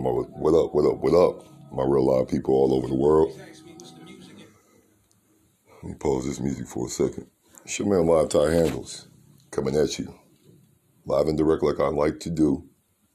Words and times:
my 0.00 0.10
what 0.10 0.54
up, 0.54 0.74
what 0.74 0.90
up, 0.90 0.98
what 1.02 1.14
up, 1.14 1.46
my 1.72 1.84
real 1.84 2.06
live 2.06 2.28
people 2.28 2.54
all 2.54 2.72
over 2.74 2.88
the 2.88 2.94
world. 2.94 3.38
Let 5.82 5.84
me 5.84 5.94
pause 5.94 6.26
this 6.26 6.40
music 6.40 6.66
for 6.66 6.86
a 6.86 6.88
second. 6.88 7.26
It's 7.64 7.78
your 7.78 7.88
man 7.88 8.06
Live 8.06 8.30
Tie 8.30 8.50
Handles 8.50 9.08
coming 9.50 9.76
at 9.76 9.98
you. 9.98 10.14
Live 11.04 11.28
and 11.28 11.36
direct 11.36 11.62
like 11.62 11.80
I 11.80 11.88
like 11.88 12.18
to 12.20 12.30
do, 12.30 12.66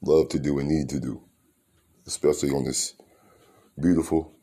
love 0.02 0.30
to 0.30 0.40
do, 0.40 0.60
and 0.60 0.70
need 0.70 0.90
to 0.90 1.00
do. 1.00 1.24
Especially 2.06 2.52
on 2.52 2.66
this 2.66 2.94
beautiful 3.82 4.36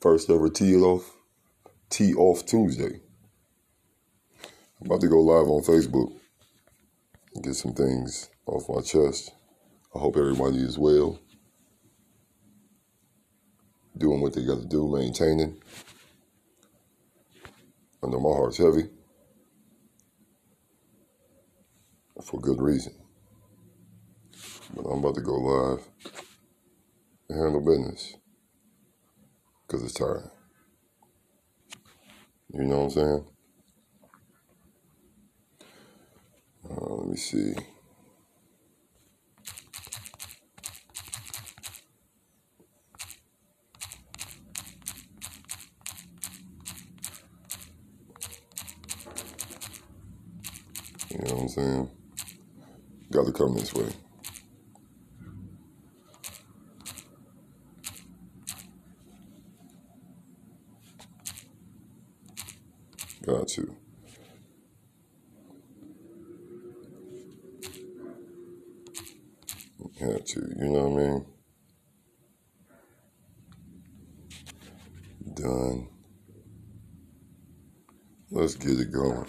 first 0.00 0.28
ever 0.28 0.50
tee 0.50 0.76
off 0.76 1.16
tea 1.88 2.12
off 2.12 2.44
Tuesday. 2.44 3.00
I'm 4.80 4.86
about 4.86 5.00
to 5.00 5.08
go 5.08 5.20
live 5.20 5.48
on 5.48 5.62
Facebook 5.62 6.12
and 7.34 7.42
get 7.42 7.54
some 7.54 7.72
things 7.72 8.28
off 8.46 8.68
my 8.68 8.82
chest. 8.82 9.32
I 9.94 10.00
hope 10.00 10.16
everybody 10.16 10.58
is 10.58 10.76
well. 10.76 11.20
Doing 13.96 14.20
what 14.20 14.32
they 14.32 14.44
got 14.44 14.60
to 14.60 14.66
do, 14.66 14.88
maintaining. 14.88 15.62
I 18.02 18.08
know 18.08 18.18
my 18.18 18.30
heart's 18.30 18.58
heavy. 18.58 18.88
For 22.24 22.40
good 22.40 22.60
reason. 22.60 22.94
But 24.74 24.86
I'm 24.86 24.98
about 24.98 25.14
to 25.14 25.20
go 25.20 25.34
live 25.34 25.86
and 27.28 27.38
handle 27.40 27.64
business. 27.64 28.16
Because 29.66 29.84
it's 29.84 29.94
time. 29.94 30.30
You 32.52 32.64
know 32.64 32.78
what 32.78 32.84
I'm 32.84 32.90
saying? 32.90 33.26
Uh, 36.68 36.94
let 36.94 37.08
me 37.08 37.16
see. 37.16 37.54
You 51.24 51.30
know 51.30 51.36
what 51.36 51.42
I'm 51.42 51.48
saying? 51.48 51.90
Got 53.10 53.24
to 53.24 53.32
come 53.32 53.54
this 53.54 53.72
way. 53.72 53.88
Got 63.24 63.48
to. 63.48 63.76
Got 69.98 70.26
to, 70.26 70.40
you 70.58 70.68
know 70.68 70.88
what 70.88 71.02
I 71.02 71.06
mean? 71.06 71.26
Done. 75.36 75.88
Let's 78.30 78.56
get 78.56 78.78
it 78.78 78.92
going. 78.92 79.26